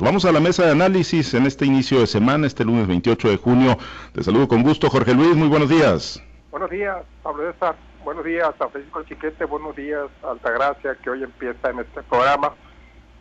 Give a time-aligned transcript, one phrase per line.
[0.00, 3.36] Vamos a la mesa de análisis en este inicio de semana, este lunes 28 de
[3.36, 3.78] junio.
[4.12, 6.20] Te saludo con gusto, Jorge Luis, muy buenos días.
[6.50, 7.76] Buenos días, Pablo César.
[8.02, 9.44] Buenos días a Francisco Chiquete.
[9.44, 12.54] Buenos días, Altagracia, que hoy empieza en este programa.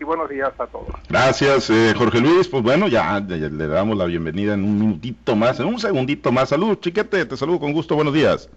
[0.02, 0.88] Y buenos días a todos.
[1.10, 2.48] Gracias, eh, Jorge Luis.
[2.48, 6.50] Pues bueno, ya, le damos la bienvenida en un minutito más, en un segundito más.
[6.50, 7.94] Salud, Chiquete, te saludo con gusto.
[7.94, 8.50] Buenos días.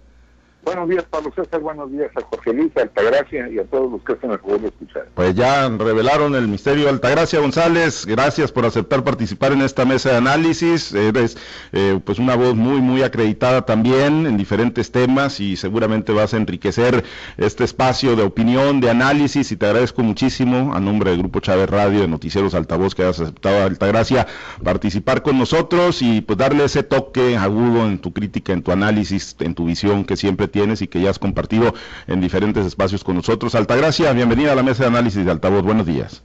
[0.67, 1.61] Buenos días, Pablo César.
[1.61, 4.59] Buenos días a Jorge Luis, a Altagracia y a todos los que están el favor
[4.59, 4.73] de.
[5.15, 8.05] Pues ya revelaron el misterio Altagracia González.
[8.05, 10.93] Gracias por aceptar participar en esta mesa de análisis.
[10.93, 11.37] Eres
[11.71, 16.37] eh, pues una voz muy, muy acreditada también en diferentes temas y seguramente vas a
[16.37, 17.05] enriquecer
[17.37, 21.69] este espacio de opinión, de análisis y te agradezco muchísimo a nombre del Grupo Chávez
[21.69, 24.27] Radio de Noticieros Altavoz que has aceptado Altagracia
[24.61, 29.33] participar con nosotros y pues darle ese toque agudo en tu crítica, en tu análisis,
[29.39, 31.73] en tu visión que siempre tienes tienes y que ya has compartido
[32.07, 33.53] en diferentes espacios con nosotros.
[33.53, 35.61] Altagracia, bienvenida a la mesa de análisis de Altavoz.
[35.61, 36.23] Buenos días.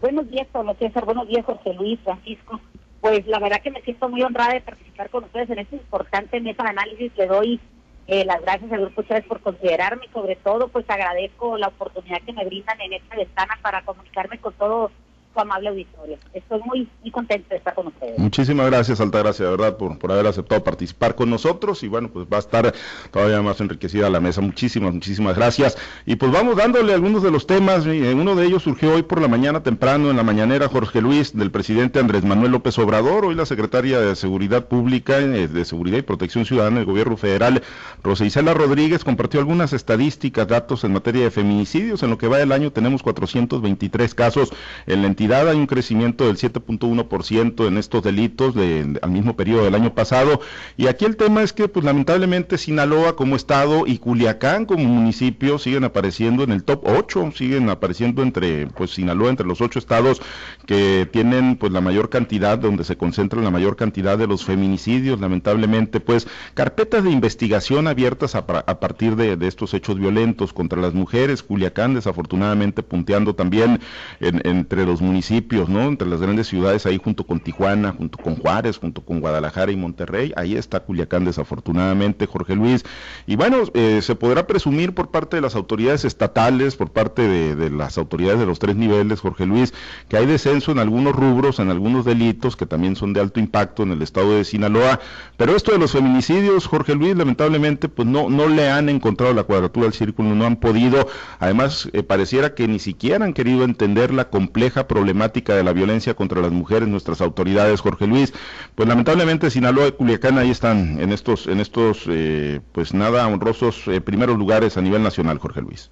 [0.00, 1.04] Buenos días, Pablo César.
[1.04, 2.60] Buenos días, José Luis, Francisco.
[3.00, 6.40] Pues la verdad que me siento muy honrada de participar con ustedes en esta importante
[6.40, 7.12] mesa de análisis.
[7.16, 7.60] Le doy
[8.06, 12.22] eh, las gracias al Grupo Chávez por considerarme y sobre todo pues agradezco la oportunidad
[12.24, 14.92] que me brindan en esta ventana para comunicarme con todos
[15.40, 16.18] amable auditorio.
[16.34, 18.18] Estoy muy, muy contento de estar con ustedes.
[18.18, 22.26] Muchísimas gracias, Altagracia, de verdad, por, por haber aceptado participar con nosotros y bueno, pues
[22.32, 22.74] va a estar
[23.10, 24.40] todavía más enriquecida la mesa.
[24.40, 25.78] Muchísimas, muchísimas gracias.
[26.06, 27.86] Y pues vamos dándole algunos de los temas.
[27.86, 31.50] Uno de ellos surgió hoy por la mañana temprano en la mañanera Jorge Luis del
[31.50, 33.24] presidente Andrés Manuel López Obrador.
[33.24, 37.62] Hoy la secretaria de Seguridad Pública, eh, de Seguridad y Protección Ciudadana del Gobierno Federal,
[38.02, 42.02] Rosa Isela Rodríguez, compartió algunas estadísticas, datos en materia de feminicidios.
[42.02, 44.52] En lo que va del año tenemos 423 casos
[44.86, 49.64] en la entidad hay un crecimiento del 7.1% en estos delitos de, al mismo periodo
[49.64, 50.40] del año pasado.
[50.76, 55.58] Y aquí el tema es que, pues lamentablemente, Sinaloa como estado y Culiacán como municipio
[55.58, 60.20] siguen apareciendo en el top 8, siguen apareciendo entre, pues Sinaloa entre los ocho estados
[60.66, 65.20] que tienen, pues la mayor cantidad, donde se concentra la mayor cantidad de los feminicidios.
[65.20, 71.42] Lamentablemente, pues carpetas de investigación abiertas a, partir de, estos hechos violentos contra las mujeres.
[71.42, 73.80] Culiacán, desafortunadamente, punteando también
[74.20, 75.82] entre los municipios municipios, ¿no?
[75.82, 79.76] Entre las grandes ciudades, ahí junto con Tijuana, junto con Juárez, junto con Guadalajara y
[79.76, 82.82] Monterrey, ahí está Culiacán desafortunadamente, Jorge Luis.
[83.26, 87.70] Y bueno, eh, se podrá presumir por parte de las autoridades estatales, por parte de,
[87.70, 89.74] las autoridades de los tres niveles, Jorge Luis,
[90.08, 93.82] que hay descenso en algunos rubros, en algunos delitos que también son de alto impacto
[93.82, 94.98] en el estado de Sinaloa.
[95.36, 99.42] Pero esto de los feminicidios, Jorge Luis, lamentablemente, pues no, no le han encontrado la
[99.42, 101.06] cuadratura del círculo, no han podido.
[101.38, 105.72] Además, eh, pareciera que ni siquiera han querido entender la compleja problemática problemática de la
[105.72, 108.32] violencia contra las mujeres, nuestras autoridades, Jorge Luis,
[108.76, 113.88] pues lamentablemente Sinaloa y Culiacán ahí están en estos, en estos, eh, pues nada honrosos
[113.88, 115.90] eh, primeros lugares a nivel nacional, Jorge Luis.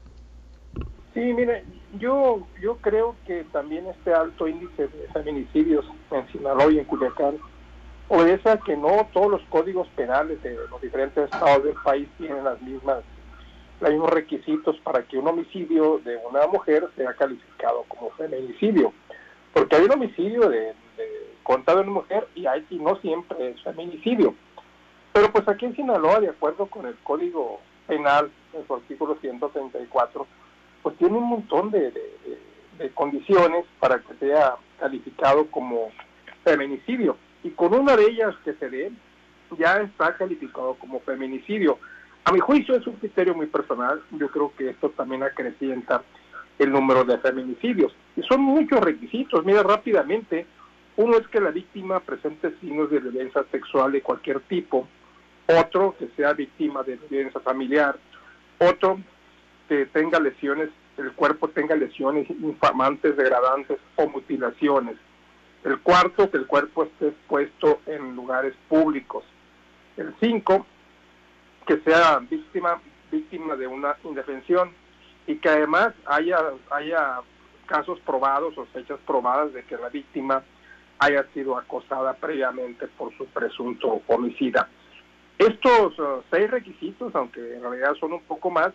[1.13, 1.65] Sí, mire,
[1.99, 7.35] yo, yo creo que también este alto índice de feminicidios en Sinaloa y en Culiacán
[8.07, 12.45] obedece a que no todos los códigos penales de los diferentes estados del país tienen
[12.45, 13.03] las mismas
[13.81, 18.93] los mismos requisitos para que un homicidio de una mujer sea calificado como feminicidio.
[19.53, 20.75] Porque hay un homicidio de,
[21.43, 24.35] contado en una mujer y, hay, y no siempre es feminicidio.
[25.13, 30.27] Pero pues aquí en Sinaloa, de acuerdo con el Código Penal, en su artículo 134,
[30.83, 31.91] pues tiene un montón de,
[32.79, 35.91] de condiciones para que sea calificado como
[36.45, 37.17] feminicidio.
[37.43, 38.93] Y con una de ellas que se dé,
[39.59, 41.79] ya está calificado como feminicidio.
[42.25, 46.03] A mi juicio es un criterio muy personal, yo creo que esto también acrecienta
[46.59, 47.95] el número de feminicidios.
[48.17, 50.47] Y son muchos requisitos, mira rápidamente,
[50.97, 54.87] uno es que la víctima presente signos de violencia sexual de cualquier tipo,
[55.47, 57.97] otro que sea víctima de violencia familiar,
[58.59, 59.01] otro
[59.69, 64.97] que tenga lesiones, el cuerpo tenga lesiones infamantes, degradantes o mutilaciones.
[65.65, 69.25] El cuarto, que el cuerpo esté expuesto en lugares públicos.
[69.97, 70.67] El cinco,
[71.67, 74.71] que sea víctima víctima de una indefensión
[75.27, 76.39] y que además haya
[76.71, 77.21] haya
[77.67, 80.43] casos probados o fechas probadas de que la víctima
[80.99, 84.69] haya sido acosada previamente por su presunto homicida.
[85.39, 88.73] Estos uh, seis requisitos, aunque en realidad son un poco más,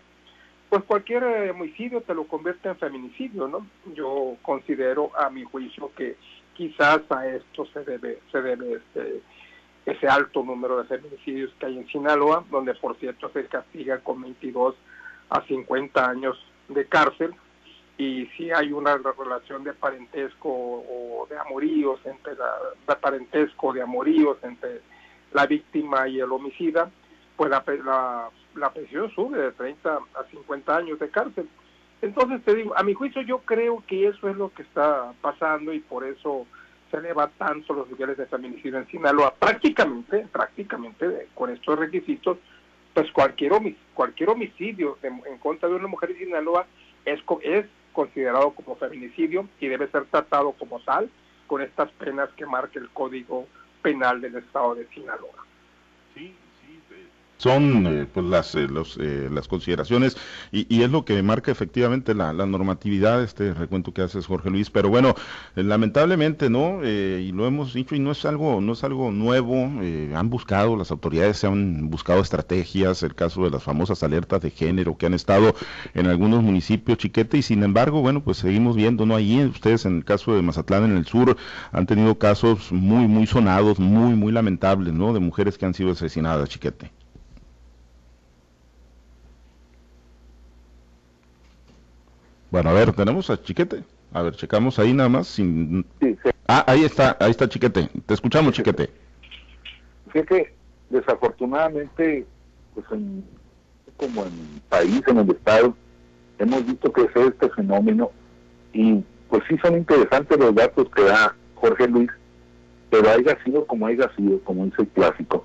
[0.68, 3.66] pues cualquier eh, homicidio te lo convierte en feminicidio, ¿no?
[3.94, 6.16] Yo considero a mi juicio que
[6.54, 9.20] quizás a esto se debe se debe este,
[9.86, 14.20] ese alto número de feminicidios que hay en Sinaloa, donde por cierto se castiga con
[14.20, 14.74] 22
[15.30, 16.36] a 50 años
[16.68, 17.34] de cárcel,
[17.96, 22.52] y si hay una relación de parentesco o de amoríos entre la,
[22.86, 24.82] de parentesco de amoríos entre
[25.32, 26.90] la víctima y el homicida,
[27.36, 28.72] pues la, la, la
[29.14, 31.48] sube de 30 a 50 años de cárcel.
[32.02, 35.72] Entonces te digo, a mi juicio yo creo que eso es lo que está pasando
[35.72, 36.46] y por eso
[36.96, 39.34] se eleva tanto los niveles de feminicidio en Sinaloa.
[39.34, 42.38] Prácticamente, prácticamente con estos requisitos,
[42.94, 43.52] pues cualquier,
[43.92, 46.66] cualquier homicidio en, contra de una mujer en Sinaloa
[47.04, 51.10] es, es considerado como feminicidio y debe ser tratado como tal
[51.46, 53.46] con estas penas que marca el Código
[53.82, 55.44] Penal del Estado de Sinaloa.
[56.14, 56.34] Sí,
[57.38, 58.66] son eh, pues las eh,
[58.98, 60.16] eh, las consideraciones
[60.52, 64.70] y, es lo que marca efectivamente la, normatividad este recuento que haces Jorge Luis.
[64.70, 65.14] Pero bueno
[65.54, 69.70] lamentablemente no y lo hemos dicho y no es algo no es algo nuevo
[70.14, 74.50] han buscado las autoridades se han buscado estrategias el caso de las famosas alertas de
[74.50, 75.54] género que han estado
[75.94, 79.96] en algunos municipios chiquete y sin embargo bueno pues seguimos viendo no ahí ustedes en
[79.98, 81.36] el caso de Mazatlán en el sur
[81.72, 85.92] han tenido casos muy muy sonados muy muy lamentables no de mujeres que han sido
[85.92, 86.95] asesinadas chiquete
[92.50, 93.82] Bueno, a ver, tenemos a Chiquete.
[94.12, 95.26] A ver, checamos ahí nada más.
[95.26, 95.84] Sin...
[96.46, 97.88] Ah, ahí está, ahí está Chiquete.
[98.06, 98.90] Te escuchamos, Chiquete.
[100.12, 100.54] Fíjate,
[100.90, 102.24] desafortunadamente,
[102.74, 103.24] pues en,
[103.96, 105.74] como en país, en el Estado,
[106.38, 108.10] hemos visto crecer este fenómeno
[108.72, 112.10] y pues sí son interesantes los datos que da Jorge Luis,
[112.90, 115.44] pero haya sido como haya sido, como dice el clásico,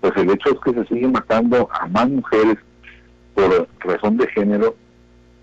[0.00, 2.56] pues el hecho es que se sigue matando a más mujeres
[3.34, 4.74] por razón de género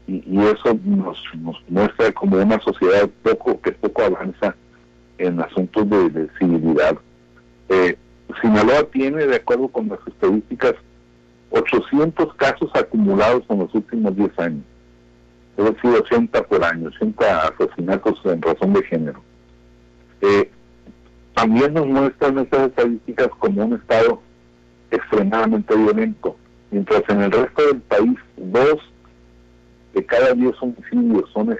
[0.09, 1.23] y, eso nos,
[1.67, 4.56] muestra como una sociedad poco que poco avanza
[5.17, 6.97] en asuntos de, civilidad.
[7.69, 7.95] Eh,
[8.41, 10.75] Sinaloa tiene, de acuerdo con las estadísticas,
[11.51, 14.63] 800 casos acumulados en los últimos 10 años.
[15.57, 19.21] Es decir, 80 por año, 80 asesinatos en razón de género.
[20.21, 20.50] Eh,
[21.35, 24.21] también nos muestran estas estadísticas como un estado
[24.91, 26.35] extremadamente violento,
[26.71, 28.79] mientras en el resto del país dos
[30.05, 31.55] cada 10 homicidios son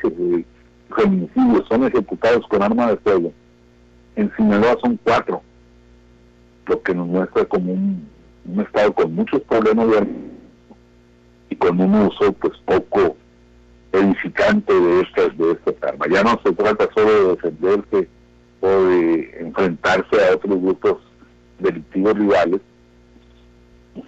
[0.96, 3.32] feminicidios son ejecutados con arma de fuego.
[4.16, 5.42] En Sinaloa son cuatro,
[6.68, 8.08] lo que nos muestra como un,
[8.60, 9.88] estado con muchos problemas
[11.50, 13.16] y con un uso pues poco
[13.92, 16.10] edificante de estas de estas armas.
[16.12, 18.10] Ya no se trata solo de defenderse
[18.62, 20.98] o de enfrentarse a otros grupos
[21.60, 22.62] delictivos rivales,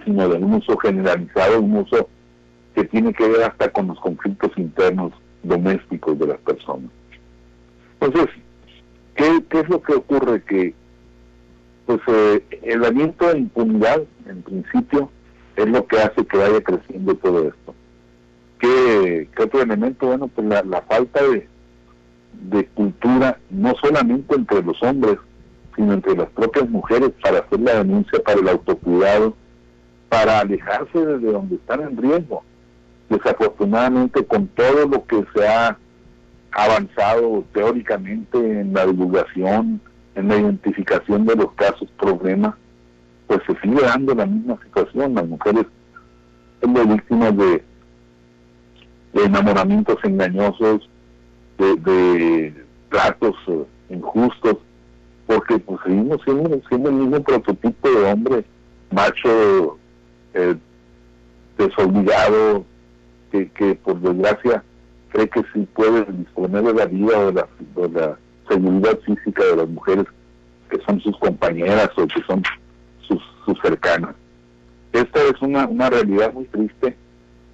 [0.05, 2.09] sino de un uso generalizado, un uso
[2.75, 5.13] que tiene que ver hasta con los conflictos internos
[5.43, 6.89] domésticos de las personas.
[7.99, 8.35] Entonces,
[9.15, 10.41] ¿qué, es lo que ocurre?
[10.43, 10.73] Que
[11.85, 15.09] pues eh, el aliento de impunidad, en principio,
[15.55, 17.75] es lo que hace que vaya creciendo todo esto.
[18.59, 20.07] ¿Qué, otro elemento?
[20.07, 21.47] Bueno, pues la, la falta de,
[22.49, 25.17] de cultura, no solamente entre los hombres,
[25.75, 29.35] sino entre las propias mujeres para hacer la denuncia, para el autocuidado,
[30.09, 32.43] para alejarse desde donde están en riesgo
[33.11, 35.77] desafortunadamente con todo lo que se ha
[36.51, 39.81] avanzado teóricamente en la divulgación,
[40.15, 42.55] en la identificación de los casos problemas,
[43.27, 45.15] pues se sigue dando la misma situación.
[45.15, 45.65] Las mujeres
[46.61, 47.63] son víctimas de,
[49.13, 50.89] enamoramientos engañosos,
[51.57, 54.57] de, de tratos eh, injustos,
[55.27, 58.45] porque pues seguimos siendo, siendo, el mismo prototipo de hombre
[58.89, 59.77] macho,
[60.33, 60.55] eh,
[61.57, 62.65] desobligado,
[63.31, 64.63] que, por desgracia
[65.09, 68.17] cree que si puede disponer de la vida o de la,
[68.47, 70.05] seguridad física de las mujeres
[70.69, 72.43] que son sus compañeras o que son
[73.07, 73.21] sus,
[73.61, 74.15] cercanas.
[74.93, 76.95] Esta es una, una realidad muy triste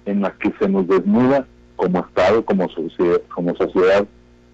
[0.06, 4.06] en la que se nos desnuda como Estado, como sociedad, como sociedad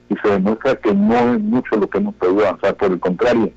[0.09, 3.53] y se demuestra que no es mucho lo que hemos podido avanzar, por el contrario,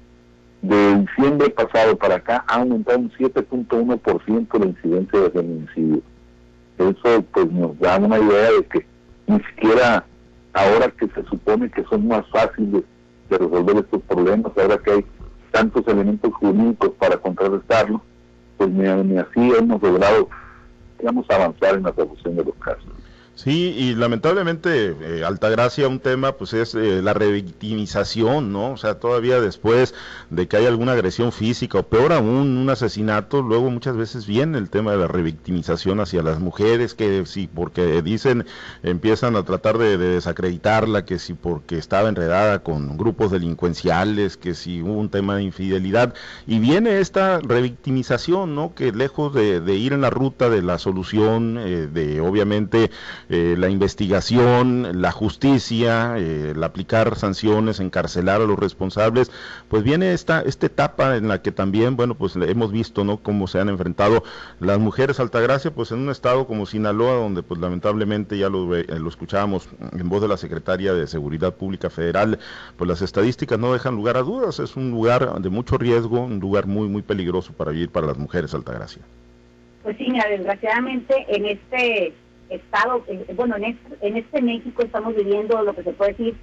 [0.61, 6.01] de diciembre pasado para acá ha aumentado un 7.1% la incidencia de feminicidio.
[6.77, 8.85] Eso pues nos da una idea de que
[9.27, 10.05] ni siquiera
[10.53, 12.83] ahora que se supone que son más fáciles
[13.29, 15.05] de resolver estos problemas, ahora que hay
[15.51, 18.01] tantos elementos jurídicos para contrarrestarlo,
[18.57, 20.29] pues ni, ni así hemos logrado,
[20.99, 22.85] digamos, avanzar en la solución de los casos.
[23.37, 28.71] Sí, y lamentablemente, eh, Altagracia, un tema, pues es eh, la revictimización, ¿no?
[28.71, 29.93] O sea, todavía después
[30.31, 34.57] de que hay alguna agresión física o peor aún, un asesinato, luego muchas veces viene
[34.57, 38.43] el tema de la revictimización hacia las mujeres, que sí, porque dicen,
[38.81, 44.81] empiezan a tratar de, desacreditarla, que si porque estaba enredada con grupos delincuenciales, que si
[44.81, 46.15] hubo un tema de infidelidad,
[46.47, 48.73] y viene esta revictimización, ¿no?
[48.73, 52.89] Que lejos de, ir en la ruta de la solución, eh, de obviamente
[53.29, 59.31] eh, la investigación, la justicia, el aplicar sanciones, encarcelar a los responsables,
[59.67, 63.17] pues viene esta, esta etapa en la que también, bueno, pues hemos visto, ¿no?
[63.17, 64.23] Cómo se han enfrentado
[64.59, 69.09] las mujeres Altagracia, pues en un estado como Sinaloa, donde pues lamentablemente ya lo, lo
[69.09, 72.39] escuchábamos en voz de la secretaria de Seguridad Pública Federal,
[72.77, 76.39] pues las estadísticas no dejan lugar a dudas, es un lugar de mucho riesgo, un
[76.39, 79.01] lugar muy, muy peligroso para vivir para las mujeres, Altagracia.
[79.83, 82.13] Pues sí, desgraciadamente en este
[82.49, 83.03] estado,
[83.35, 86.35] bueno, en este, en este México estamos viviendo lo que se puede decir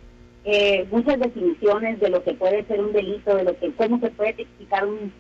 [0.45, 4.11] eh, muchas definiciones de lo que puede ser un delito, de lo que cómo se
[4.11, 5.13] puede explicar un,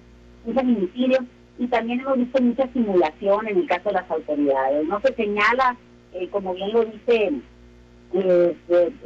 [0.44, 1.18] un feminicidio
[1.58, 4.86] y también hemos visto mucha simulación en el caso de las autoridades.
[4.86, 5.76] No se señala,
[6.12, 7.32] eh, como bien lo dice
[8.12, 8.56] eh,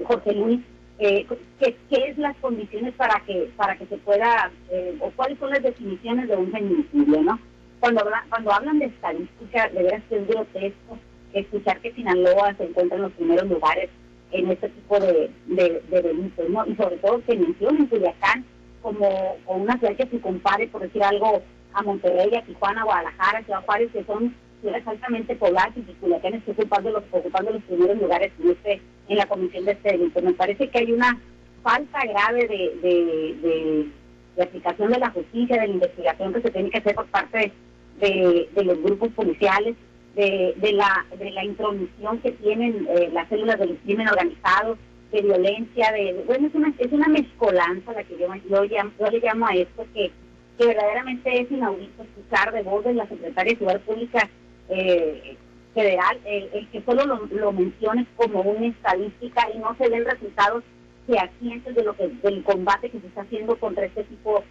[0.05, 0.61] Jorge Luis,
[0.99, 1.27] eh,
[1.61, 5.63] qué, es las condiciones para que para que se pueda eh, o cuáles son las
[5.63, 7.39] definiciones de un feminicidio, ¿no?
[7.79, 10.99] Cuando cuando hablan de estadística, de veras que es grotesco
[11.33, 13.91] escuchar que Sinaloa se encuentra en los primeros lugares
[14.33, 16.47] en este tipo de, delitos.
[16.67, 18.45] Y sobre todo que mencionen Culiacán
[18.83, 21.43] como, como una ciudad que se compare, por decir algo,
[21.75, 26.53] a Monterrey, a Tijuana, Guadalajara, Ciudad Juárez, que son ciudades altamente pobladas y Culiacán está
[26.53, 30.21] ocupando los, ocupando los primeros lugares en, este, en la comisión de este delito.
[30.23, 31.19] Me parece que hay una
[31.63, 33.91] falta grave de,
[34.37, 37.53] de, aplicación de la justicia, de la investigación que se tiene que hacer por parte
[38.01, 39.75] de, los grupos policiales,
[40.15, 44.77] de, de, la, de la intromisión que tienen eh, las células del crimen organizado,
[45.13, 49.21] de violencia, de, bueno, es una, es una mezcolanza la que yo, yo, yo le
[49.21, 50.11] llamo a esto que
[50.59, 54.29] que verdaderamente es inaudito escuchar de voz de la secretaria de Ciudad Pública
[54.69, 55.37] eh,
[55.73, 60.65] Federal el, que solo lo, lo menciones como una estadística y no se den resultados
[61.07, 64.43] fehacientes de lo que del combate que se está haciendo contra este tipo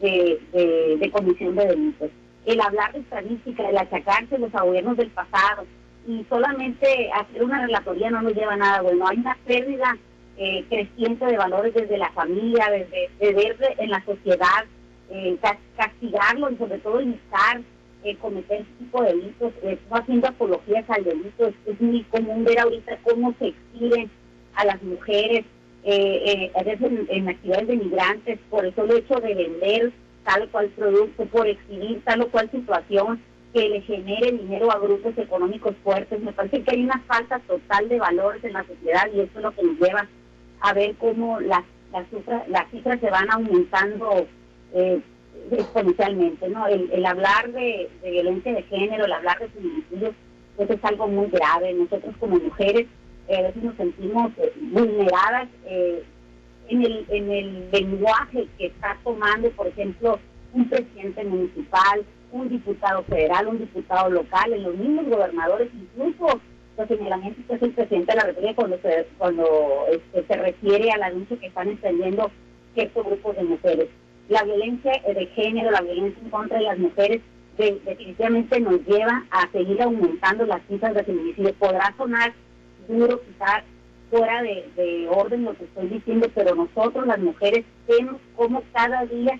[0.00, 0.40] de,
[1.00, 2.10] de, comisión de delitos.
[2.46, 5.66] El hablar de estadística, el achacarse los gobiernos del pasado
[6.06, 9.06] y solamente hacer una relatoría no nos lleva a nada bueno.
[9.08, 9.98] Hay una pérdida
[10.38, 14.64] eh, creciente de valores desde la familia, desde de ver en la sociedad
[15.10, 15.36] eh,
[15.76, 17.62] castigarlo y sobre todo evitar
[18.04, 19.52] eh, cometer este tipo de delitos,
[19.90, 24.08] haciendo apologías al delito, es, muy común ver ahorita cómo se exhiben
[24.54, 25.44] a las mujeres,
[25.84, 29.92] a veces en, actividades de migrantes, por el solo hecho de vender
[30.26, 33.22] tal o cual producto, por exhibir tal o cual situación
[33.54, 36.20] que le genere dinero a grupos económicos fuertes.
[36.20, 39.42] Me parece que hay una falta total de valores en la sociedad y eso es
[39.42, 40.06] lo que nos lleva
[40.60, 44.26] a ver cómo las, las, cifras, las cifras se van aumentando
[44.74, 45.00] eh,
[45.52, 46.66] exponencialmente, ¿no?
[46.66, 50.14] El, hablar de, violencia de género, el hablar de feminicidios,
[50.58, 51.72] eso es algo muy grave.
[51.74, 52.86] Nosotros como mujeres
[53.28, 56.02] eh, a veces nos sentimos eh, vulneradas eh,
[56.68, 60.18] en, el, en el lenguaje que está tomando, por ejemplo,
[60.52, 66.40] un presidente municipal, un diputado federal, un diputado local, en los mismos gobernadores, incluso
[66.76, 70.90] los señalamientos que hace el presidente de la República cuando se, cuando este, se refiere
[70.90, 72.30] al anuncio que están extendiendo
[72.74, 73.88] ciertos grupos de mujeres
[74.28, 77.22] la violencia de género, la violencia en contra de las mujeres,
[77.56, 81.54] definitivamente nos lleva a seguir aumentando las cifras de feminicidio.
[81.54, 82.32] Podrá sonar
[82.88, 83.62] duro, quizás
[84.10, 89.38] fuera de, orden lo que estoy diciendo, pero nosotros las mujeres vemos cómo cada día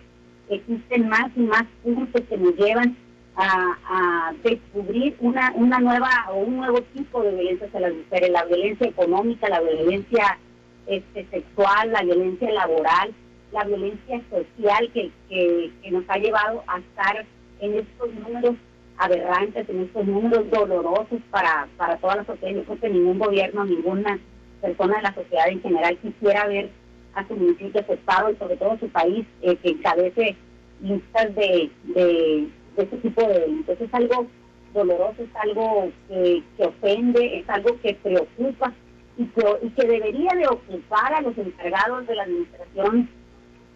[0.48, 2.96] existen más y más puntos que nos llevan
[3.36, 8.44] a, descubrir una, una nueva o un nuevo tipo de violencia hacia las mujeres, la
[8.44, 10.38] violencia económica, la violencia
[10.86, 13.12] este, sexual, la violencia laboral,
[13.52, 17.24] la violencia social que, que, nos ha llevado a estar
[17.60, 18.54] en estos números
[18.98, 22.54] aberrantes, en estos números dolorosos para, para toda la sociedad.
[22.54, 24.18] Yo creo que ningún gobierno, ninguna
[24.66, 26.70] persona de la sociedad en general quisiera ver
[27.14, 30.36] a su municipio afectado y sobre todo su país eh, que encabece
[30.82, 33.80] listas de, de, este tipo de delitos.
[33.80, 34.26] Es algo
[34.74, 38.72] doloroso, es algo que, que ofende, es algo que preocupa
[39.16, 43.08] y que, y que debería de ocupar a los encargados de la administración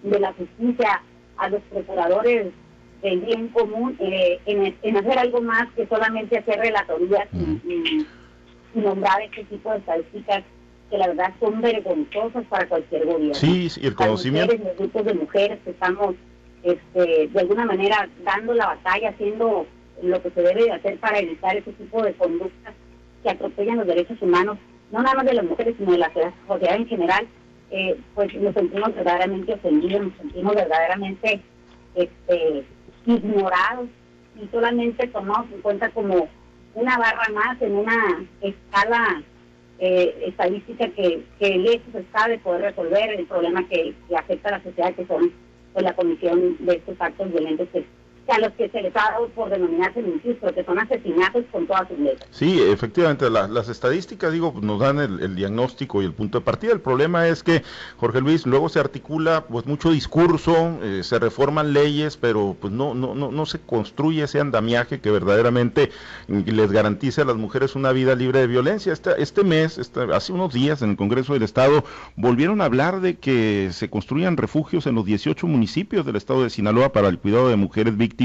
[0.03, 1.03] de la justicia
[1.37, 2.53] a los procuradores
[3.03, 8.07] del bien común eh, en, hacer algo más que solamente hacer relatorías y,
[8.73, 10.45] nombrar este tipo de estadísticas
[10.91, 13.35] que la verdad son vergonzosas para cualquier gobierno.
[13.35, 14.55] Sí, y el conocimiento.
[14.57, 16.17] los grupos de mujeres que estamos
[16.63, 19.67] este, de alguna manera dando la batalla, haciendo
[20.03, 22.75] lo que se debe de hacer para evitar ese tipo de conductas
[23.23, 24.59] que atropellan los derechos humanos,
[24.91, 26.13] no nada más de las mujeres, sino de la
[26.47, 27.27] sociedad en general
[27.71, 31.41] eh, pues nos sentimos verdaderamente ofendidos, nos sentimos verdaderamente
[31.95, 32.65] este,
[33.07, 33.89] ignorados
[34.43, 36.29] y solamente tomamos en cuenta como
[36.75, 39.23] una barra más en una escala
[39.81, 44.63] eh, estadística que, que lejos está de poder resolver el problema que, afecta a la
[44.63, 45.33] sociedad, que son
[45.73, 47.69] pues, la comisión de estos actos violentos
[48.29, 51.67] a los que se les ha dado por denominarse feminicidios, pero que son asesinatos con
[51.67, 52.29] todas sus letras.
[52.31, 56.73] Sí, efectivamente, las estadísticas, digo, nos dan el, diagnóstico y el punto de partida.
[56.73, 57.63] El problema es que,
[57.97, 62.95] Jorge Luis, luego se articula pues mucho discurso, eh, se reforman leyes, pero pues no,
[62.95, 65.91] no, no, no se construye ese andamiaje que verdaderamente
[66.29, 68.93] les garantice a las mujeres una vida libre de violencia.
[68.93, 71.85] Este, este mes, este, hace unos días en el Congreso del Estado,
[72.17, 76.51] volvieron a hablar de que se construyan refugios en los 18 municipios del Estado de
[76.51, 78.20] Sinaloa para el cuidado de mujeres víctimas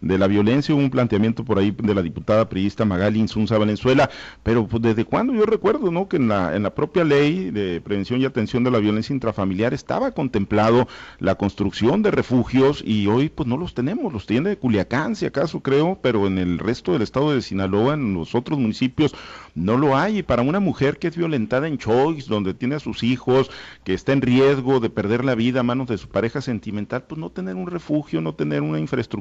[0.00, 0.74] de la violencia.
[0.74, 4.10] Hubo un planteamiento por ahí de la diputada priista Magali Insunza Valenzuela,
[4.42, 6.08] pero pues desde cuando yo recuerdo, ¿no?
[6.08, 9.74] Que en la, en la propia ley de prevención y atención de la violencia intrafamiliar
[9.74, 10.88] estaba contemplado
[11.20, 15.60] la construcción de refugios y hoy pues no los tenemos, los tiene Culiacán, si acaso
[15.60, 19.14] creo, pero en el resto del estado de Sinaloa, en los otros municipios,
[19.54, 20.18] no lo hay.
[20.18, 23.50] Y para una mujer que es violentada en Choix, donde tiene a sus hijos,
[23.84, 27.20] que está en riesgo de perder la vida a manos de su pareja sentimental, pues
[27.20, 29.17] no tener un refugio, no tener una infraestructura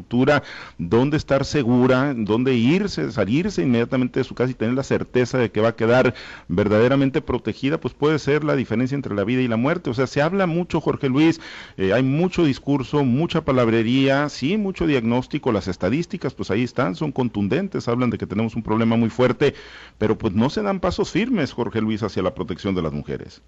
[0.78, 5.52] donde estar segura, donde irse, salirse inmediatamente de su casa y tener la certeza de
[5.52, 6.14] que va a quedar
[6.48, 9.90] verdaderamente protegida, pues puede ser la diferencia entre la vida y la muerte.
[9.90, 11.40] O sea, se habla mucho, Jorge Luis,
[11.78, 17.12] eh, hay mucho discurso, mucha palabrería, sí, mucho diagnóstico, las estadísticas, pues ahí están, son
[17.12, 19.54] contundentes, hablan de que tenemos un problema muy fuerte,
[19.98, 23.42] pero pues no se dan pasos firmes, Jorge Luis, hacia la protección de las mujeres.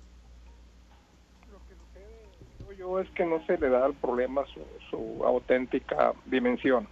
[2.97, 4.43] Es que no se le da al problema
[4.89, 6.87] su, auténtica dimensión.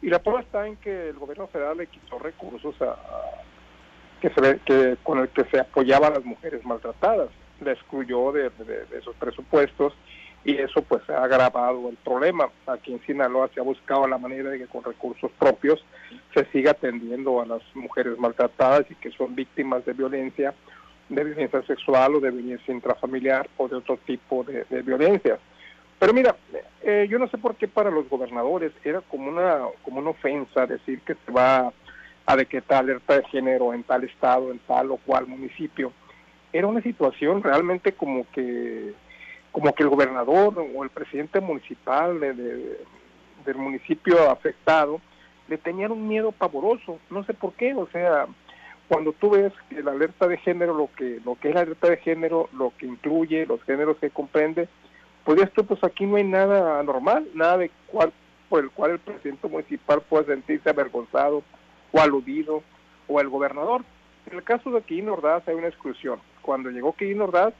[0.00, 2.96] Y la prueba está en que el gobierno federal le quitó recursos a,
[4.20, 7.28] que se, que, con el que se apoyaba a las mujeres maltratadas.
[7.60, 9.94] Le excluyó de, de esos presupuestos
[10.44, 12.48] y eso pues ha agravado el problema.
[12.66, 15.84] Aquí en Sinaloa se ha buscado la manera de que con recursos propios
[16.34, 20.54] se siga atendiendo a las mujeres maltratadas y que son víctimas de violencia,
[21.14, 25.38] de violencia sexual o de violencia intrafamiliar o de otro tipo de, de violencias.
[25.98, 26.34] Pero mira,
[26.82, 30.66] eh, yo no sé por qué para los gobernadores era como una, como una ofensa
[30.66, 31.72] decir que se va
[32.26, 35.92] a decretar alerta de género en tal estado, en tal o cual municipio.
[36.52, 38.94] Era una situación realmente como que
[39.52, 44.98] como que el gobernador o el presidente municipal del municipio afectado
[45.46, 48.26] le tenían un miedo pavoroso, no sé por qué, o sea,
[48.92, 51.88] cuando tú ves que la alerta de género, lo que, lo que es la alerta
[51.88, 54.68] de género, lo que incluye, los géneros que comprende,
[55.24, 58.12] pues tú, pues aquí no hay nada anormal, nada de cual,
[58.50, 61.42] por el cual el presidente municipal pueda sentirse avergonzado
[61.90, 62.62] o aludido,
[63.08, 63.82] o el gobernador.
[64.30, 66.20] En el caso de Quirino Ordaz hay una exclusión.
[66.42, 67.54] Cuando llegó Quirino Ordaz,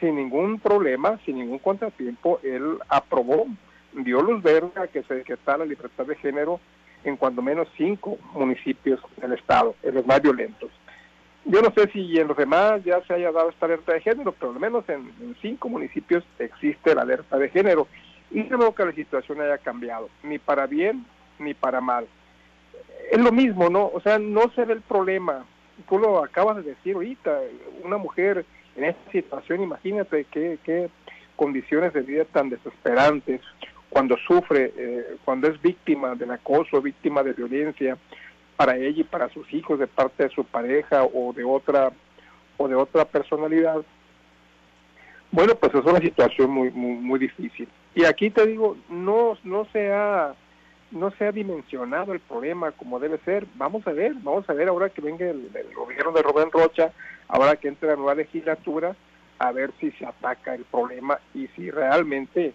[0.00, 3.44] sin ningún problema, sin ningún contratiempo, él aprobó,
[3.92, 6.58] dio luz verde a que se decretara la libertad de género
[7.04, 10.70] en cuando menos cinco municipios del estado, en los más violentos.
[11.44, 14.32] Yo no sé si en los demás ya se haya dado esta alerta de género,
[14.32, 15.10] pero al menos en,
[15.40, 17.88] cinco municipios existe la alerta de género.
[18.30, 21.04] Y no veo que la situación haya cambiado, ni para bien
[21.38, 22.06] ni para mal.
[23.10, 23.90] Es lo mismo, ¿no?
[23.92, 25.44] O sea, no se ve el problema.
[25.88, 27.40] Tú lo acabas de decir ahorita,
[27.82, 28.44] una mujer
[28.76, 30.90] en esta situación, imagínate qué, qué
[31.36, 33.40] condiciones de vida tan desesperantes,
[33.90, 37.98] cuando sufre, eh, cuando es víctima del acoso, víctima de violencia
[38.56, 41.92] para ella y para sus hijos de parte de su pareja o de otra
[42.56, 43.82] o de otra personalidad.
[45.32, 47.68] Bueno, pues es una situación muy muy, muy difícil.
[47.94, 50.34] Y aquí te digo, no no se ha
[50.90, 53.46] no se ha dimensionado el problema como debe ser.
[53.54, 56.92] Vamos a ver, vamos a ver ahora que venga el, gobierno de Rubén Rocha,
[57.28, 58.94] ahora que entre la nueva legislatura,
[59.38, 62.52] a ver si se ataca el problema y si realmente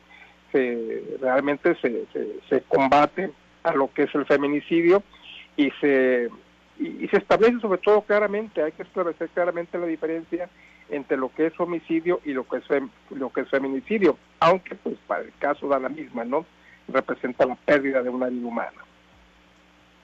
[0.55, 2.05] se realmente se,
[2.49, 3.31] se, combate
[3.63, 5.03] a lo que es el feminicidio
[5.57, 6.29] y se
[6.79, 10.49] y, se establece sobre todo claramente, hay que establecer claramente la diferencia
[10.89, 12.65] entre lo que es homicidio y lo que es
[13.09, 16.45] lo que es feminicidio, aunque pues para el caso da la misma, ¿no?
[16.87, 18.84] representa la pérdida de una vida humana.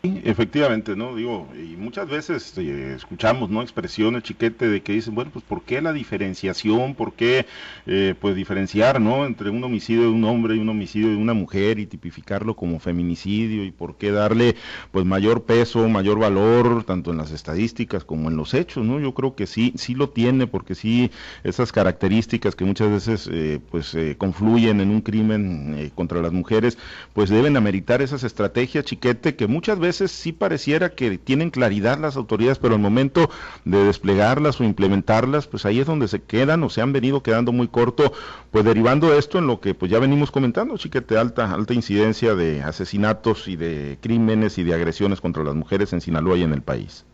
[0.03, 1.15] Efectivamente, ¿no?
[1.15, 3.61] Digo, y muchas veces eh, escuchamos, ¿no?
[3.61, 6.95] Expresiones, chiquete, de que dicen, bueno, pues ¿por qué la diferenciación?
[6.95, 7.45] ¿Por qué,
[7.85, 9.27] eh, pues, diferenciar, ¿no?
[9.27, 12.79] Entre un homicidio de un hombre y un homicidio de una mujer y tipificarlo como
[12.79, 14.55] feminicidio y por qué darle,
[14.91, 18.99] pues, mayor peso, mayor valor, tanto en las estadísticas como en los hechos, ¿no?
[18.99, 21.11] Yo creo que sí, sí lo tiene, porque sí,
[21.43, 26.79] esas características que muchas veces, eh, pues, confluyen en un crimen contra las mujeres,
[27.13, 31.99] pues deben ameritar esas estrategias, chiquete, que muchas veces veces sí pareciera que tienen claridad
[31.99, 33.29] las autoridades, pero al momento
[33.65, 37.51] de desplegarlas o implementarlas, pues ahí es donde se quedan o se han venido quedando
[37.51, 38.13] muy corto,
[38.51, 42.61] pues derivando esto en lo que pues ya venimos comentando, chiquete, alta, alta incidencia de
[42.61, 46.61] asesinatos y de crímenes y de agresiones contra las mujeres en Sinaloa y en el
[46.61, 47.05] país.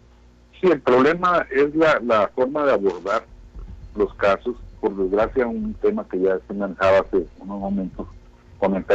[0.61, 3.25] Sí, el problema es la, la forma de abordar
[3.95, 4.55] los casos.
[4.79, 8.05] Por desgracia, un tema que ya se manejaba hace unos momentos
[8.59, 8.85] con el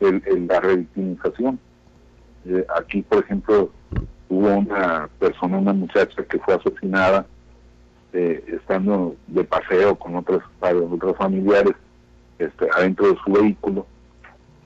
[0.00, 1.58] el, la revictimización.
[2.46, 3.70] Eh, aquí, por ejemplo,
[4.28, 7.26] hubo una persona, una muchacha que fue asesinada
[8.12, 11.74] eh, estando de paseo con otros, otros familiares
[12.38, 13.86] este, adentro de su vehículo.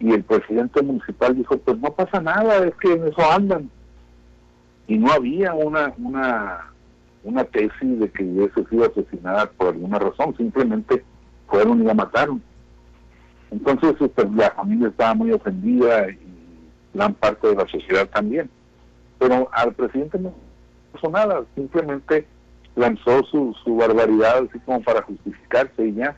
[0.01, 3.71] Y el presidente municipal dijo, pues no pasa nada, es que en eso andan.
[4.87, 6.73] Y no había una, una,
[7.25, 11.05] una tesis de que hubiese sido asesinada por alguna razón, simplemente
[11.49, 12.43] fueron y la mataron.
[13.51, 16.38] Entonces pues, la familia estaba muy ofendida y
[16.99, 18.51] gran parte de la sociedad también.
[19.19, 20.35] Pero al presidente no
[20.93, 22.27] pasó nada, simplemente
[22.75, 26.17] lanzó su, su barbaridad así como para justificarse y ya.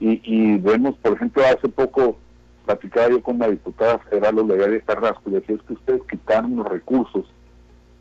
[0.00, 2.16] Y, vemos, por ejemplo, hace poco
[2.64, 6.66] platicaba yo con la diputada federal de Carrasco y decía es que ustedes quitaron los
[6.66, 7.26] recursos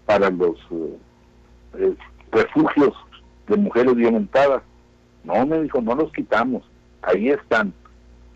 [0.05, 0.97] para los eh,
[1.77, 1.95] eh,
[2.31, 2.93] refugios
[3.47, 4.63] de mujeres violentadas.
[5.25, 6.63] No, me dijo, no los quitamos,
[7.01, 7.73] ahí están.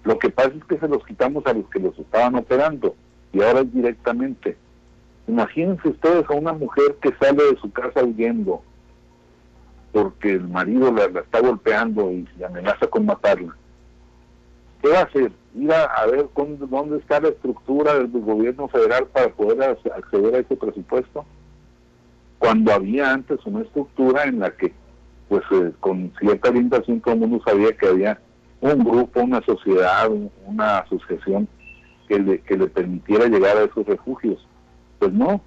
[0.04, 2.96] Lo que pasa es que se los quitamos a los que los estaban operando
[3.34, 4.56] y ahora es directamente.
[5.28, 8.62] Imagínense ustedes a una mujer que sale de su casa huyendo
[9.92, 13.56] porque el marido la, está golpeando y amenaza con matarla.
[14.82, 15.32] ¿Qué va a hacer?
[15.56, 20.56] Ir a, ver dónde está la estructura del gobierno federal para poder acceder a ese
[20.56, 21.24] presupuesto.
[22.40, 24.74] Cuando había antes una estructura en la que,
[25.30, 28.20] pues eh, con cierta orientación, todo el mundo sabía que había
[28.62, 30.10] un grupo, una sociedad,
[30.46, 31.48] una asociación
[32.14, 34.46] que le, que le permitiera llegar a esos refugios.
[35.00, 35.42] Pues no.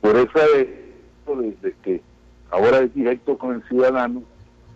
[0.00, 2.02] Por eso de, de, que
[2.50, 4.22] ahora es directo con el ciudadano,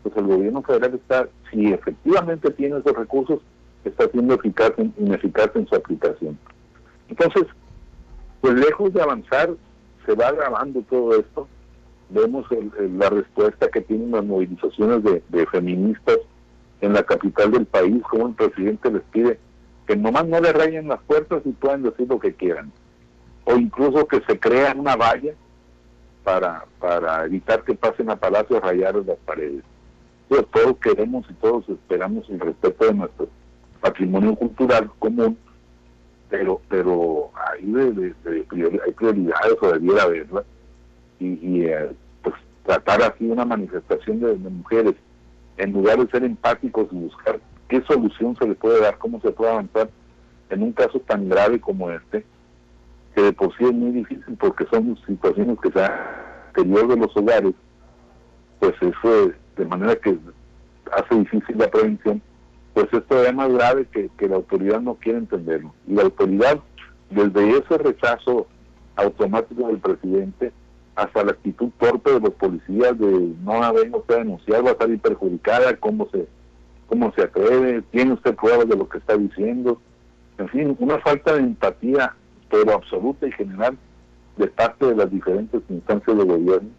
[0.02, 3.40] pues el gobierno federal está, si efectivamente tiene esos recursos,
[3.84, 6.38] está siendo eficaz ineficaz en su aplicación.
[7.08, 7.44] Entonces,
[8.40, 9.50] pues lejos de avanzar,
[10.06, 11.48] se va agravando todo esto.
[12.10, 12.46] Vemos
[12.78, 16.18] la respuesta que tienen las movilizaciones de feministas
[16.82, 19.38] en la capital del país, como el presidente les pide
[19.86, 22.72] que nomás no le rayen las puertas y puedan decir lo que quieran.
[23.44, 25.34] O incluso que se crea una valla
[26.22, 29.62] para, para evitar que pasen a Palacio a rayar las paredes.
[30.28, 33.28] todos queremos y todos esperamos el respeto de nuestro
[33.80, 35.36] patrimonio cultural común,
[36.30, 40.44] pero pero ahí de, hay prioridades o debiera haberlas
[41.20, 41.90] y, eh,
[42.22, 44.94] pues tratar así una manifestación de mujeres
[45.58, 49.30] en lugar de ser empáticos y buscar qué solución se le puede dar, cómo se
[49.30, 49.90] puede avanzar
[50.50, 52.24] en un caso tan grave como este,
[53.14, 55.92] que de por sí es muy difícil porque son situaciones que se han
[56.54, 57.54] exterior de los hogares,
[58.60, 60.16] pues eso de manera que
[60.92, 62.22] hace difícil la prevención,
[62.72, 65.74] pues esto es más grave que, que la autoridad no quiere entenderlo.
[65.86, 66.60] Y la autoridad,
[67.10, 68.46] desde ese rechazo
[68.96, 70.52] automático del presidente,
[70.96, 75.00] hasta la actitud torpe de los policías de no haber usted denunciar, va a salir
[75.00, 76.28] perjudicada, cómo se,
[76.86, 79.80] cómo se atreve, tiene usted pruebas de lo que está diciendo,
[80.38, 82.14] en fin, una falta de empatía,
[82.50, 83.76] pero absoluta y general,
[84.36, 86.70] de parte de las diferentes instancias de gobierno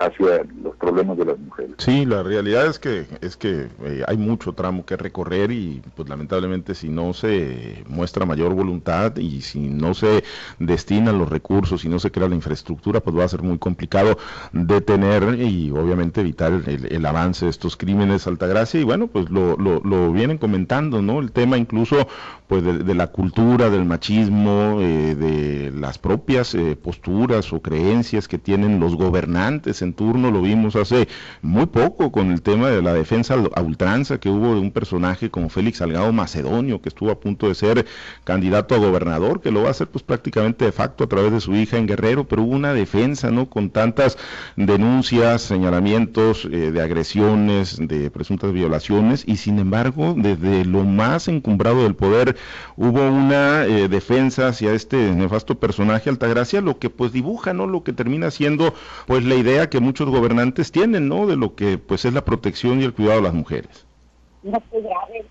[0.00, 1.72] hacia los problemas de las mujeres.
[1.76, 6.08] Sí, la realidad es que es que eh, hay mucho tramo que recorrer y pues
[6.08, 10.24] lamentablemente si no se muestra mayor voluntad y si no se
[10.58, 14.16] destinan los recursos y no se crea la infraestructura, pues va a ser muy complicado
[14.52, 20.12] detener y obviamente evitar el, avance de estos crímenes Altagracia y bueno, pues lo, lo,
[20.12, 21.20] vienen comentando, ¿no?
[21.20, 22.08] El tema incluso
[22.46, 28.38] pues de, la cultura, del machismo, eh, de las propias eh, posturas o creencias que
[28.38, 31.08] tienen los gobernantes en turno, lo vimos hace
[31.42, 35.30] muy poco con el tema de la defensa a ultranza que hubo de un personaje
[35.30, 37.86] como Félix Salgado Macedonio, que estuvo a punto de ser
[38.24, 41.40] candidato a gobernador, que lo va a hacer pues prácticamente de facto a través de
[41.40, 43.48] su hija en Guerrero, pero hubo una defensa, ¿no?
[43.48, 44.18] Con tantas
[44.56, 51.82] denuncias, señalamientos eh, de agresiones, de presuntas violaciones, y sin embargo, desde lo más encumbrado
[51.82, 52.36] del poder,
[52.76, 57.66] hubo una eh, defensa hacia este nefasto personaje Altagracia, lo que pues dibuja, ¿no?
[57.66, 58.74] Lo que termina siendo
[59.06, 61.26] pues la idea que muchos gobernantes tienen, ¿no?
[61.26, 63.86] De lo que pues es la protección y el cuidado de las mujeres.
[64.42, 65.24] No, qué grave,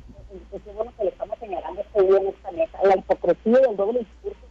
[0.52, 4.00] es bueno que le estamos señalando esto en esta mesa, la hipocresía y el doble
[4.00, 4.46] discurso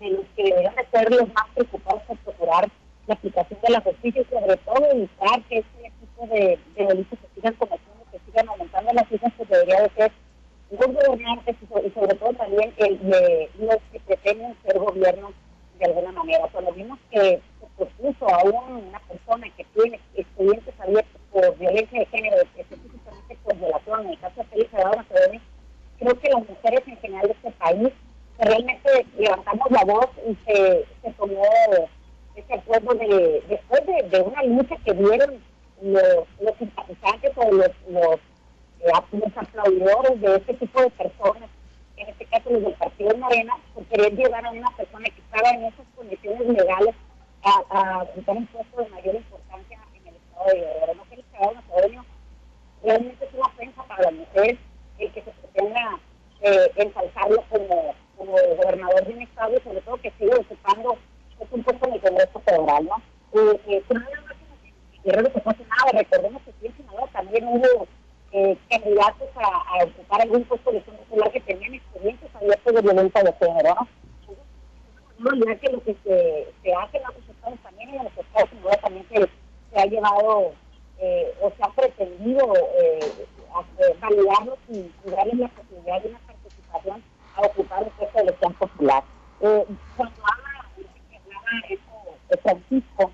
[0.00, 2.70] de los que deberían ser los más preocupados por procurar
[3.06, 7.34] la aplicación de la justicia y sobre todo evitar que este tipo de, delitos se
[7.34, 10.12] sigan cometiendo, que sigan aumentando las cifras, que debería de ser
[10.70, 15.32] los gobernantes y sobre, todo también el, los que pretenden ser gobiernos
[15.78, 16.48] de alguna manera.
[16.52, 17.40] Cuando vimos que
[17.86, 24.00] propuso a una persona que tiene expedientes abiertos por violencia de género, específicamente por violación,
[24.02, 25.04] en el caso de Félix Salvador
[26.00, 27.92] creo que las mujeres en general de este país
[28.38, 31.42] realmente levantamos la voz y se, se tomó
[32.34, 35.42] ese acuerdo de, después de, una lucha que dieron
[35.82, 38.16] los, los simpatizantes o los, los,
[38.80, 41.50] eh, aplaudidores de este tipo de personas,
[41.96, 45.50] en este caso los del Partido Morena, por querer llevar a una persona que estaba
[45.50, 46.94] en esas condiciones legales
[47.42, 50.94] a, a ocupar un puesto de mayor importancia en el Estado de Guerrero.
[50.94, 52.04] No que el Estado macedonio
[52.82, 54.58] realmente es una ofensa para la mujer
[54.98, 55.98] el que se pretenda
[56.42, 60.96] eh, ensalzarlo como, como gobernador de un Estado y sobre todo que sigue ocupando
[61.50, 62.96] un puesto en el Congreso Federal, ¿no?
[63.32, 63.82] Eh, eh,
[65.02, 67.86] Guerrero se fue nada, recordemos que aquí en Sinaloa también hubo
[68.32, 73.32] eh, candidatos a, ocupar algún puesto de Popular que tenían experiencias abiertas de violencia de
[73.32, 73.74] género,
[75.18, 75.46] ¿no?
[75.46, 78.76] Ya que lo que se, se hace en otros estados también, en los estados Unidos
[78.80, 80.52] también se, ha llevado
[80.98, 83.00] eh, o se ha pretendido eh,
[84.00, 87.02] validarlos y, y, darles la posibilidad de una participación
[87.36, 89.04] a ocupar el puesto de elección popular.
[89.40, 90.50] Eh, cuando habla,
[91.68, 93.10] eso, Francisco,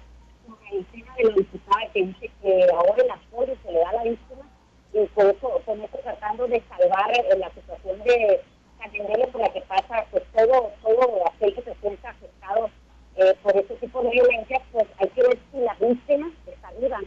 [0.47, 3.91] sobre el tema de la diputada que dice que ahora el apoyo se le da
[3.91, 4.45] a la víctima,
[4.93, 8.41] y por eso, con eso tratando de salvar eh, la situación de
[8.79, 12.71] San por la que pasa pues todo, todo aquel que se sienta afectado
[13.17, 17.01] eh, por este tipo de violencia, pues hay que ver si la víctima está viva.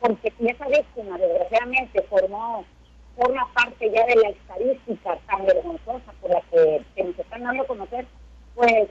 [0.00, 2.64] Porque si esa víctima desgraciadamente formó,
[3.16, 7.62] forma parte ya de la estadística tan vergonzosa por la que, que nos están dando
[7.62, 8.06] a conocer,
[8.54, 8.88] pues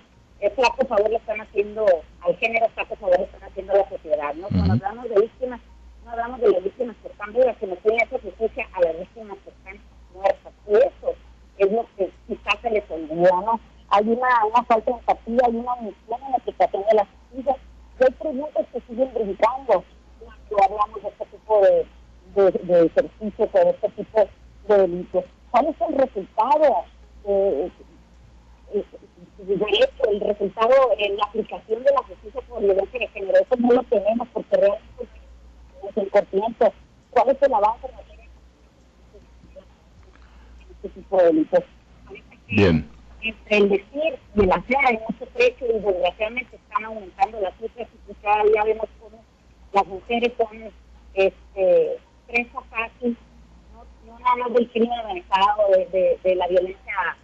[0.49, 1.85] flaco favor le están haciendo
[2.21, 4.47] al género, flaco favor le están haciendo a la sociedad, ¿no?
[4.47, 5.61] Cuando hablamos de víctimas,
[6.03, 9.37] no hablamos de las víctimas que están vivas, sino que hace justicia a las víctimas
[9.43, 9.79] que están
[10.13, 10.53] muertas.
[10.67, 11.13] Y eso
[11.59, 13.59] es lo que quizás se les olvidó, ¿no?
[13.89, 17.55] Hay una, una falta de empatía, hay una omisión en la aplicación de las justicia.
[17.99, 19.83] Y hay preguntas que siguen brincando
[20.19, 21.87] cuando hablamos de este tipo de,
[22.35, 24.27] de, de ejercicios, de este tipo
[24.67, 25.25] de delitos.
[25.51, 26.85] ¿Cuál es el resultado?
[27.25, 27.71] Eh,
[29.47, 33.55] de hecho, el resultado en la aplicación de la justicia por violencia de género, eso
[33.57, 35.07] no lo tenemos porque realmente
[35.89, 36.71] es el corriente.
[37.09, 38.19] ¿Cuál es el avance en
[40.71, 41.63] este tipo de delitos?
[42.47, 42.89] Bien.
[43.21, 47.87] Entre el decir y el hacer hay mucho trecho y desgraciadamente están aumentando las cifras
[48.09, 49.23] y cada día vemos cómo
[49.73, 50.71] las mujeres son
[51.13, 53.17] este, presa fácil,
[53.73, 57.17] no, no nada más del crimen organizado, de, de, de la violencia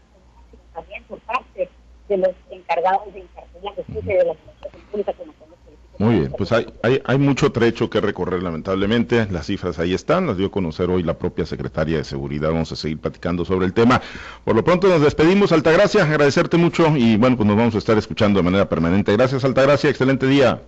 [0.73, 1.69] también por parte
[2.09, 5.59] de los encargados de impartir la justicia y de la administración pública como son los
[5.59, 5.99] políticos.
[5.99, 10.27] Muy bien, pues hay, hay, hay mucho trecho que recorrer lamentablemente, las cifras ahí están,
[10.27, 13.65] las dio a conocer hoy la propia secretaria de Seguridad, vamos a seguir platicando sobre
[13.65, 14.01] el tema.
[14.45, 17.97] Por lo pronto nos despedimos, Altagracia, agradecerte mucho y bueno, pues nos vamos a estar
[17.97, 19.11] escuchando de manera permanente.
[19.13, 20.61] Gracias, Altagracia, excelente día.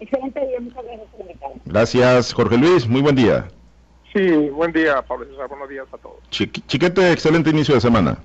[0.00, 1.56] Excelente día, muchas gracias por invitarme.
[1.66, 3.48] Gracias, Jorge Luis, muy buen día.
[4.12, 6.18] Sí, buen día, Pablo César, buenos días a todos.
[6.30, 8.18] Chiquete, excelente inicio de semana.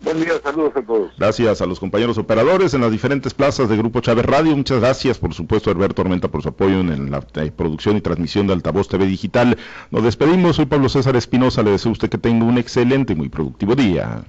[0.00, 1.10] Buen día, saludos a todos.
[1.16, 4.54] Gracias a los compañeros operadores en las diferentes plazas de Grupo Chávez Radio.
[4.54, 8.46] Muchas gracias, por supuesto, a Alberto por su apoyo en la eh, producción y transmisión
[8.46, 9.56] de Altavoz TV Digital.
[9.90, 10.56] Nos despedimos.
[10.56, 11.62] Soy Pablo César Espinosa.
[11.62, 14.26] Le deseo a usted que tenga un excelente y muy productivo día.